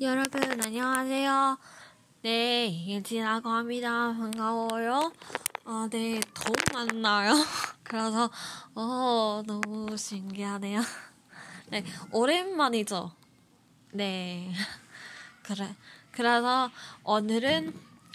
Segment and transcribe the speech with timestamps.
[0.00, 1.58] 여러분 안녕하세요.
[2.22, 4.14] 네, 예진이라고 합니다.
[4.16, 5.12] 반가워요.
[5.64, 7.32] 아, 네, 더욱 만나요.
[7.82, 8.30] 그래서
[8.76, 10.82] 어 너무 신기하네요.
[11.70, 13.10] 네, 오랜만이죠.
[13.90, 14.52] 네,
[15.42, 15.74] 그래.
[16.12, 16.70] 그래서
[17.02, 17.74] 오늘은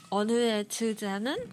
[0.09, 1.49] 오늘의 주제는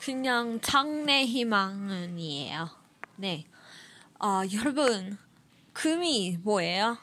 [0.00, 2.70] 그냥 장래 희망은이에요.
[3.16, 3.44] 네,
[4.20, 5.18] 아 여러분
[5.74, 6.96] 금이 뭐예요?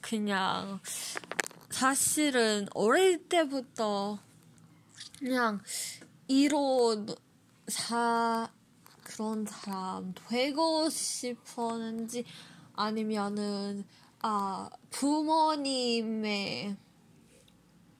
[0.00, 0.78] 그냥
[1.70, 4.18] 사실은 어릴 때부터
[5.18, 5.60] 그냥
[6.28, 7.06] 이론
[7.68, 8.50] 사
[9.02, 12.24] 그런 사람 되고 싶었는지
[12.74, 13.84] 아니면은
[14.22, 16.76] 아 부모님의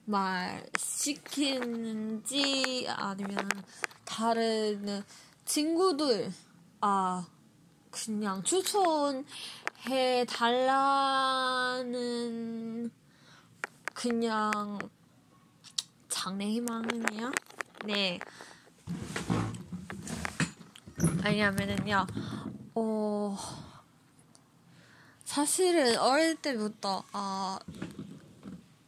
[0.04, 2.34] 말 시키는지
[2.88, 3.48] 아니면
[4.04, 5.02] 다른
[5.44, 6.32] 친구들
[6.80, 7.26] 아
[7.90, 11.86] 그냥 추천해 달라는
[14.08, 14.78] 그냥
[16.08, 17.32] 장래희망이요?
[17.86, 18.20] 네.
[21.24, 22.06] 왜냐면은요,
[22.76, 23.36] 어,
[25.24, 27.58] 사실은 어릴 때부터, 아,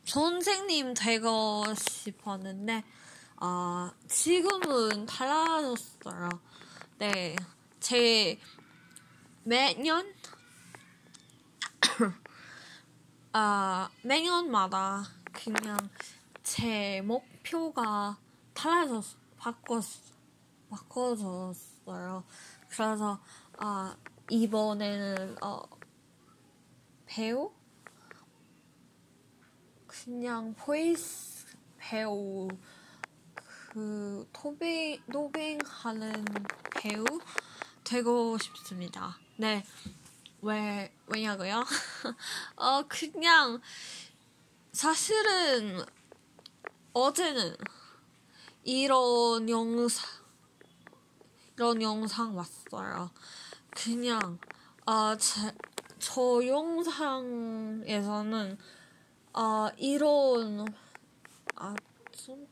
[0.05, 2.84] 선생님 되고 싶었는데,
[3.39, 6.28] 아, 지금은 달라졌어요.
[6.98, 7.34] 네.
[7.80, 8.39] 제,
[9.42, 10.14] 매년,
[13.32, 15.76] 아, 매년마다 그냥
[16.42, 18.16] 제 목표가
[18.54, 19.04] 달라졌,
[19.36, 19.82] 바꿨,
[20.70, 22.24] 바꿔졌어요.
[22.68, 23.20] 그래서,
[23.58, 23.96] 아,
[24.30, 25.62] 이번에는, 어,
[27.04, 27.52] 배우?
[29.86, 32.48] 그냥 보이스 배우,
[33.34, 36.24] 그, 토빙, 노빙하는
[36.74, 37.04] 배우
[37.84, 39.18] 되고 싶습니다.
[39.36, 39.64] 네.
[40.41, 41.64] 왜, 왜냐고요?
[42.56, 43.61] 어, 그냥,
[44.72, 45.84] 사실은,
[46.92, 47.56] 어제는,
[48.62, 50.06] 이런 영상,
[51.56, 53.11] 이런 영상 왔어요.
[53.70, 54.39] 그냥,
[54.86, 55.52] 아, 제,
[55.98, 57.77] 저 영상에서는,
[59.33, 60.67] 아, 이런,
[61.57, 61.74] 아,
[62.12, 62.46] 좀,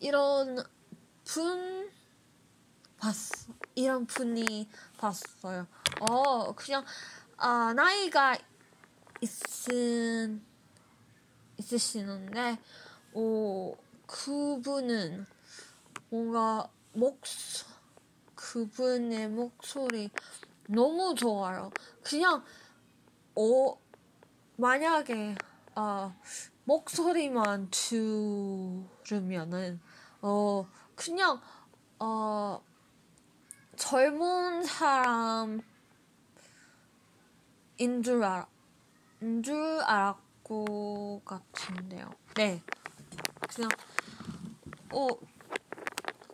[0.00, 0.56] 이런
[1.24, 1.88] 분,
[2.98, 3.57] 봤어.
[3.78, 5.68] 이런 분이 봤어요.
[6.00, 6.84] 어, 그냥,
[7.36, 8.36] 아, 나이가
[9.20, 10.44] 있은,
[11.56, 12.58] 있으시는데,
[13.12, 13.76] 오,
[14.08, 15.24] 그분은
[16.10, 17.66] 뭔가 목소,
[18.34, 20.10] 그분의 목소리
[20.68, 21.70] 너무 좋아요.
[22.02, 22.44] 그냥,
[23.36, 23.78] 어,
[24.56, 25.36] 만약에,
[25.76, 26.16] 아,
[26.64, 27.70] 목소리만
[29.04, 29.80] 들으면은,
[30.20, 31.40] 어, 그냥,
[32.00, 32.60] 어,
[33.78, 35.62] 젊은 사람인
[38.02, 38.44] 줄 알,
[39.22, 42.10] 인줄 알았고 같은데요.
[42.34, 42.60] 네.
[43.48, 43.70] 그냥,
[44.92, 45.06] 어,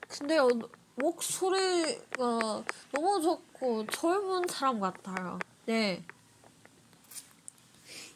[0.08, 0.48] 근데 요,
[0.96, 5.38] 목소리가 너무 좋고 젊은 사람 같아요.
[5.66, 6.04] 네.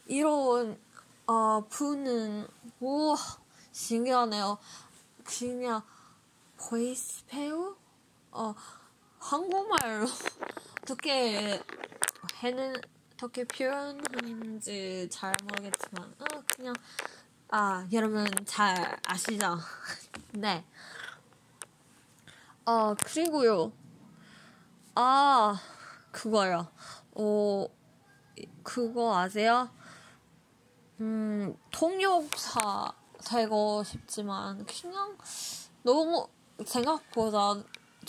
[0.07, 0.79] 이런,
[1.27, 2.47] 어, 분은,
[2.79, 3.15] 우와,
[3.71, 4.57] 신기하네요.
[5.23, 5.83] 그냥,
[6.57, 7.75] 보이스 배우?
[8.31, 8.55] 어,
[9.19, 10.05] 한국말로
[10.81, 11.61] 어떻게
[12.41, 12.75] 해는
[13.13, 16.73] 어떻게 표현하는지 잘 모르겠지만 어, 그냥
[17.49, 19.57] 아 여러분 잘 아시죠?
[20.31, 20.63] 네.
[22.65, 23.73] 어 그리고요.
[24.95, 25.59] 아
[26.11, 26.67] 그거요.
[27.15, 27.67] 어
[28.63, 29.69] 그거 아세요?
[31.01, 32.93] 음 통역사
[33.25, 35.17] 되고 싶지만 그냥
[35.83, 36.27] 너무
[36.65, 37.55] 생각보다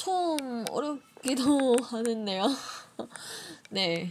[0.00, 2.46] 좀 어렵기도 하는데요.
[3.68, 4.10] 네.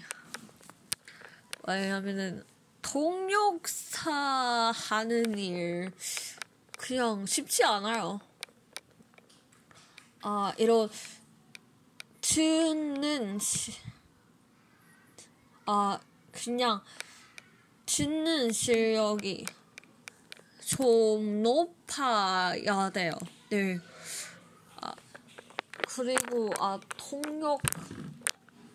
[1.67, 2.45] 왜냐면은
[2.83, 5.91] 통역사 하는 일
[6.77, 8.19] 그냥 쉽지 않아요.
[10.21, 10.87] 아 이런
[12.21, 13.73] 듣는 시,
[15.65, 15.99] 아
[16.31, 16.83] 그냥
[17.87, 19.43] 듣는 실력이
[20.63, 23.13] 좀 높아야 돼요.
[23.49, 23.79] 네.
[25.99, 27.59] 그리고 아 통역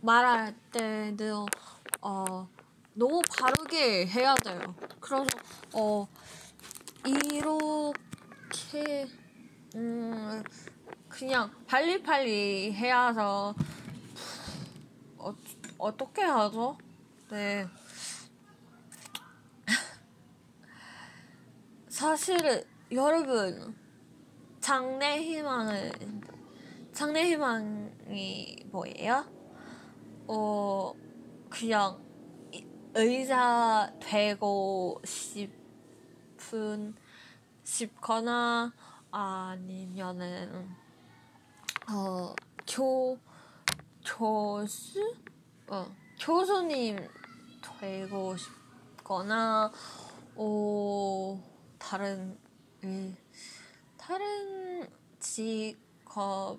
[0.02, 1.46] 말할 때도
[2.02, 2.46] 어
[2.92, 4.74] 너무 바르게 해야 돼요.
[5.00, 5.24] 그래서
[5.72, 6.06] 어
[7.06, 9.08] 이렇게
[9.74, 10.42] 음
[11.08, 13.54] 그냥 빨리빨리 해야서
[15.16, 15.34] 어,
[15.78, 16.76] 어떻게 하죠?
[17.30, 17.66] 네.
[21.88, 23.74] 사실 여러분
[24.60, 26.33] 장래 희망은
[26.94, 29.24] 장래 희망이 뭐예요?
[30.28, 30.94] 어,
[31.50, 32.02] 그냥
[32.94, 36.94] 의사 되고 싶은
[37.64, 38.72] 싶거나
[39.10, 40.68] 아니면은
[41.88, 42.34] 어
[42.66, 43.18] 교
[44.06, 45.14] 교수
[45.68, 45.86] 어
[46.20, 46.96] 교수님
[47.80, 49.70] 되고 싶거나
[50.34, 51.42] 어
[51.78, 52.38] 다른
[52.84, 53.16] 음,
[53.98, 54.88] 다른
[55.18, 56.58] 직업 어,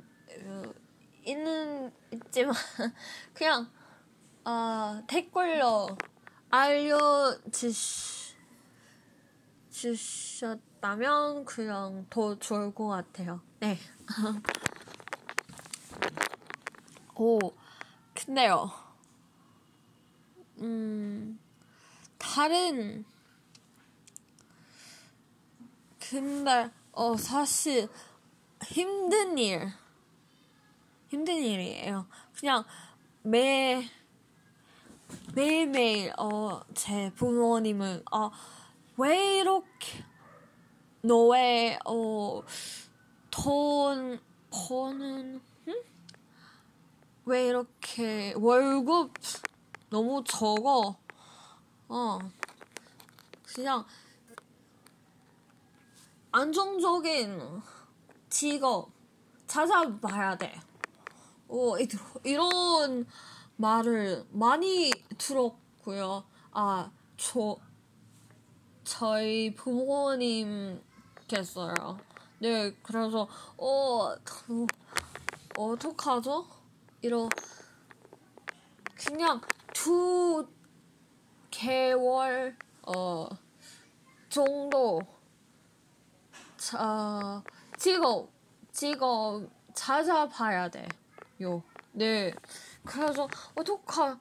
[1.24, 2.54] 있는 있지만
[3.34, 3.70] 그냥
[4.44, 5.88] 아 댓글로
[6.50, 8.26] 알려주시
[9.70, 13.42] 주셨다면 그냥 더 좋을 것 같아요.
[13.60, 13.78] 네.
[17.18, 17.40] 오,
[18.14, 18.72] 근데요.
[20.60, 21.40] 음,
[22.18, 23.06] 다른,
[26.00, 27.90] 근데, 어, 사실,
[28.64, 29.72] 힘든 일,
[31.16, 32.08] 힘든 일이에요.
[32.38, 32.66] 그냥,
[33.22, 33.90] 매,
[35.34, 38.30] 매일매일, 어, 제 부모님은, 어,
[38.98, 40.04] 왜 이렇게,
[41.02, 42.42] 너의, 어,
[43.32, 44.20] 돈,
[44.52, 45.84] 버는, 응?
[47.24, 49.14] 왜 이렇게 월급
[49.90, 50.98] 너무 적어?
[51.88, 52.20] 어,
[53.54, 53.86] 그냥
[56.34, 57.62] 안정적인
[58.28, 58.92] 직업
[59.48, 60.60] 찾아봐야 돼.
[61.48, 61.76] 어,
[62.24, 63.06] 이런
[63.56, 66.24] 말을 많이 들었고요.
[66.52, 67.58] 아, 저,
[68.84, 70.84] 저희 부모님께서요.
[72.40, 73.28] 네, 그래서,
[73.58, 74.16] 어,
[75.58, 76.46] 어떡하죠?
[77.02, 77.30] 이런
[78.96, 79.40] 그냥
[79.74, 80.48] 두
[81.52, 83.28] 개월 어
[84.30, 85.02] 정도
[86.58, 87.44] 자
[87.78, 88.30] 직업
[88.72, 90.88] 직업 찾아봐야 돼
[91.42, 91.64] 요.
[91.92, 92.34] 네.
[92.84, 94.20] 그래서 어떡하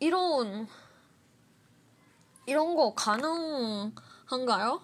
[0.00, 0.66] 이런
[2.46, 4.82] 이런 거 가능한가요?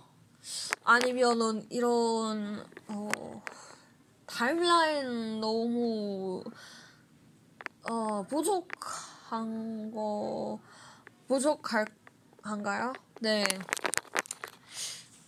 [0.84, 3.42] 아니면은 이런 어
[4.26, 6.44] 타임라인 너무
[7.90, 10.60] 어, 부족한 거,
[11.26, 11.86] 부족할
[12.42, 12.92] 한가요?
[13.20, 13.46] 네.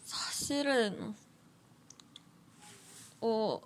[0.04, 1.14] 사실은,
[3.22, 3.60] 어,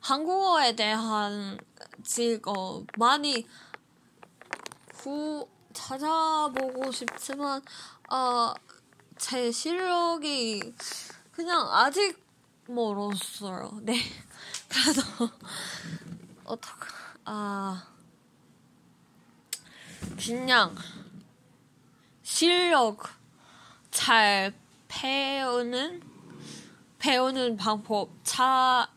[0.00, 1.58] 한국어에 대한
[2.06, 3.46] 직업 많이
[4.94, 7.60] 구, 찾아보고 싶지만,
[8.10, 8.54] 어,
[9.18, 10.74] 제 실력이
[11.32, 12.24] 그냥 아직
[12.68, 13.80] 멀었어요.
[13.82, 13.98] 네.
[14.70, 15.02] 그래서,
[16.44, 16.70] 어떡,
[17.24, 17.86] 아,
[20.16, 20.74] 그냥
[22.22, 23.02] 실력
[23.90, 24.54] 잘
[24.88, 26.02] 배우는
[26.98, 28.88] 배우는 방법 차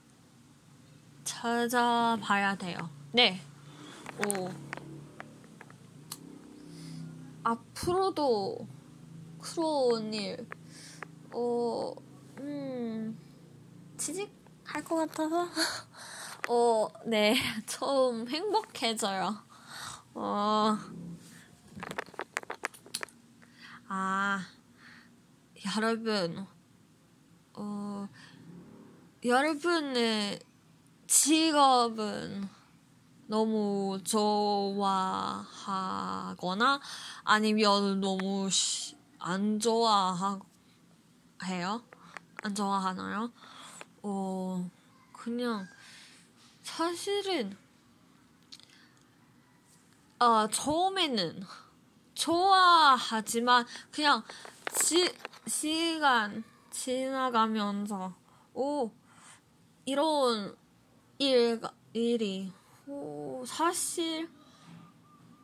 [1.24, 2.99] 찾아봐야 돼요.
[3.12, 3.42] 네.
[4.20, 4.50] 오.
[7.44, 8.68] 앞으로도
[9.40, 10.46] 그런 일,
[11.32, 11.92] 어,
[12.40, 13.18] 음,
[13.98, 15.48] 취직할 것 같아서,
[16.50, 17.34] 어, 네,
[17.66, 19.36] 좀 행복해져요.
[20.14, 20.78] 어,
[23.88, 24.46] 아,
[25.76, 26.46] 여러분,
[27.56, 28.08] 어,
[29.26, 30.40] 여러분의
[31.08, 32.59] 직업은
[33.30, 34.82] 너무 좋아하거나
[37.24, 38.50] 아니면 너무
[39.20, 40.42] 안 좋아해요?
[42.42, 43.32] 안 좋아하나요?
[44.02, 44.68] 어,
[45.14, 45.68] 그냥
[46.64, 47.56] 사실은
[50.18, 51.44] 어, 처음에는
[52.16, 54.24] 좋아하지만 그냥
[54.74, 55.08] 시,
[55.46, 58.16] 시간 지나가면서
[58.56, 58.90] 오
[59.86, 60.58] 이런
[61.20, 61.62] 일
[61.94, 62.52] 일이
[62.90, 64.28] 오 사실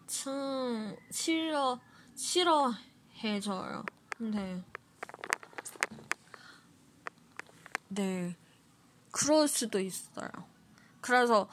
[0.07, 1.79] 참 싫어
[2.15, 3.85] 싫어해져요.
[4.17, 4.63] 근데
[7.87, 8.35] 네
[9.11, 10.27] 그럴 수도 있어요.
[11.01, 11.47] 그래서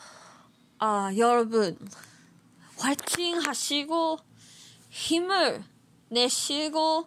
[0.78, 1.78] 아 여러분
[2.78, 4.18] 화이팅 하시고
[4.88, 5.62] 힘을
[6.08, 7.06] 내쉬고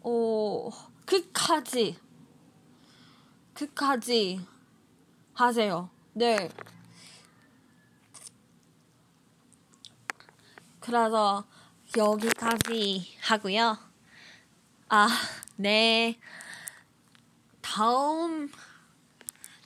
[0.00, 0.70] 어,
[1.06, 1.98] 끝까지
[3.54, 4.40] 끝까지
[5.34, 5.90] 하세요.
[6.12, 6.48] 네.
[10.82, 11.44] 그래서
[11.96, 13.78] 여기까지 하고요.
[14.88, 15.08] 아,
[15.56, 16.18] 네.
[17.60, 18.50] 다음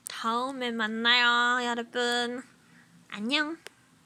[0.08, 2.42] 다음에 만나요, 여러분.
[3.08, 3.56] 안녕.